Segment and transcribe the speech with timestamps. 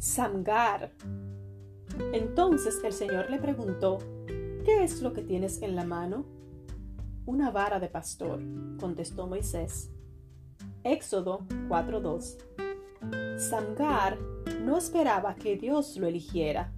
[0.00, 0.92] Samgar.
[2.14, 3.98] Entonces el Señor le preguntó,
[4.64, 6.24] ¿qué es lo que tienes en la mano?
[7.26, 8.40] Una vara de pastor,
[8.80, 9.90] contestó Moisés.
[10.84, 12.38] Éxodo 4:2
[13.38, 14.18] Samgar
[14.62, 16.72] no esperaba que Dios lo eligiera.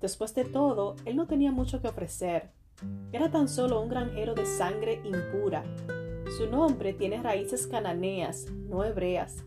[0.00, 2.50] Después de todo, él no tenía mucho que ofrecer.
[3.12, 5.62] Era tan solo un granjero de sangre impura.
[6.36, 9.44] Su nombre tiene raíces cananeas, no hebreas.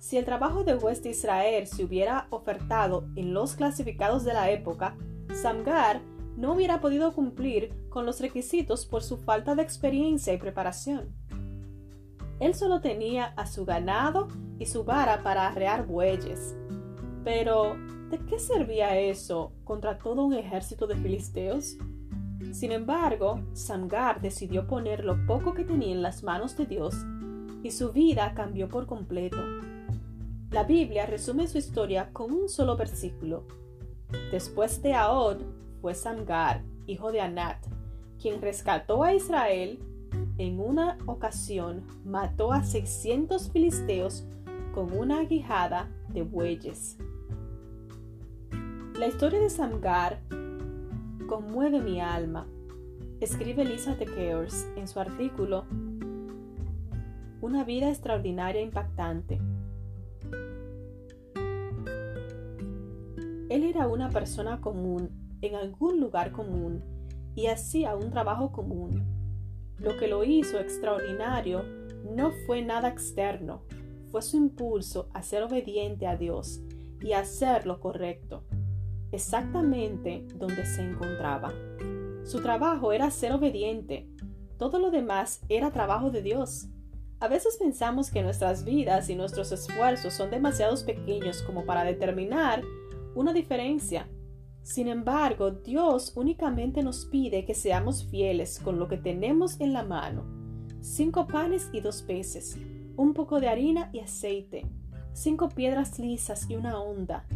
[0.00, 4.96] Si el trabajo de de Israel se hubiera ofertado en los clasificados de la época,
[5.34, 6.00] Samgar
[6.38, 11.14] no hubiera podido cumplir con los requisitos por su falta de experiencia y preparación.
[12.40, 14.28] Él solo tenía a su ganado
[14.58, 16.56] y su vara para arrear bueyes.
[17.22, 17.76] Pero,
[18.08, 21.76] ¿de qué servía eso contra todo un ejército de filisteos?
[22.52, 26.94] Sin embargo, Samgar decidió poner lo poco que tenía en las manos de Dios
[27.62, 29.36] y su vida cambió por completo.
[30.50, 33.44] La Biblia resume su historia con un solo versículo.
[34.32, 35.36] Después de Ahod
[35.80, 37.64] fue Samgar, hijo de Anat,
[38.20, 39.78] quien rescató a Israel.
[40.38, 44.24] En una ocasión mató a 600 filisteos
[44.74, 46.96] con una aguijada de bueyes.
[48.98, 50.20] La historia de Samgar
[51.28, 52.48] conmueve mi alma,
[53.20, 54.06] escribe Lisa de
[54.74, 55.64] en su artículo
[57.40, 59.40] Una vida extraordinaria e impactante.
[63.50, 65.10] Él era una persona común
[65.42, 66.84] en algún lugar común
[67.34, 69.04] y hacía un trabajo común.
[69.76, 71.64] Lo que lo hizo extraordinario
[72.14, 73.62] no fue nada externo,
[74.12, 76.60] fue su impulso a ser obediente a Dios
[77.00, 78.44] y a hacer lo correcto,
[79.10, 81.52] exactamente donde se encontraba.
[82.22, 84.08] Su trabajo era ser obediente,
[84.58, 86.68] todo lo demás era trabajo de Dios.
[87.18, 92.62] A veces pensamos que nuestras vidas y nuestros esfuerzos son demasiado pequeños como para determinar
[93.14, 94.08] una diferencia.
[94.62, 99.82] Sin embargo, Dios únicamente nos pide que seamos fieles con lo que tenemos en la
[99.82, 100.24] mano.
[100.80, 102.56] Cinco panes y dos peces,
[102.96, 104.66] un poco de harina y aceite,
[105.12, 107.26] cinco piedras lisas y una onda.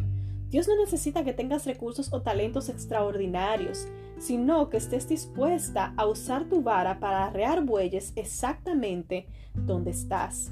[0.49, 3.87] Dios no necesita que tengas recursos o talentos extraordinarios,
[4.17, 10.51] sino que estés dispuesta a usar tu vara para arrear bueyes exactamente donde estás.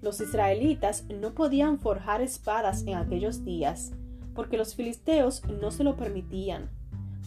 [0.00, 3.92] Los israelitas no podían forjar espadas en aquellos días,
[4.34, 6.70] porque los filisteos no se lo permitían.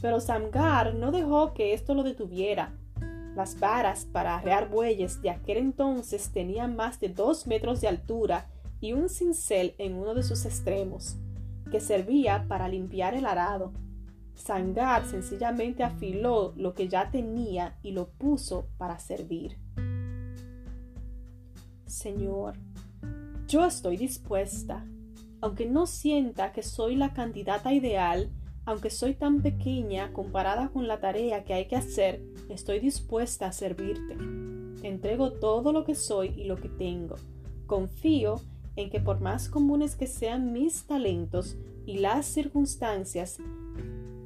[0.02, 2.74] Pero Samgar no dejó que esto lo detuviera.
[3.36, 8.48] Las varas para arrear bueyes de aquel entonces tenían más de dos metros de altura
[8.80, 11.18] y un cincel en uno de sus extremos,
[11.72, 13.74] que servía para limpiar el arado.
[14.36, 19.58] Samgar sencillamente afiló lo que ya tenía y lo puso para servir.
[21.86, 22.56] Señor,
[23.48, 24.86] yo estoy dispuesta
[25.46, 28.32] aunque no sienta que soy la candidata ideal,
[28.66, 32.20] aunque soy tan pequeña comparada con la tarea que hay que hacer,
[32.50, 34.18] estoy dispuesta a servirte.
[34.82, 37.18] Te entrego todo lo que soy y lo que tengo.
[37.68, 38.42] Confío
[38.76, 43.38] en que por más comunes que sean mis talentos y las circunstancias,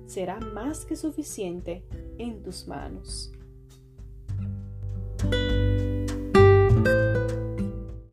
[0.06, 1.84] será más que suficiente
[2.18, 3.34] en tus manos.